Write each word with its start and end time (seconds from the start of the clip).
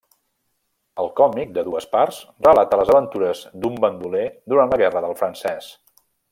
El 1.03 1.11
còmic, 1.19 1.51
de 1.57 1.63
dues 1.67 1.87
parts, 1.91 2.17
relata 2.49 2.81
les 2.81 2.93
aventures 2.95 3.45
d'un 3.65 3.79
bandoler 3.87 4.25
durant 4.55 4.73
la 4.75 4.81
Guerra 4.85 5.05
del 5.09 5.19
Francès. 5.23 5.73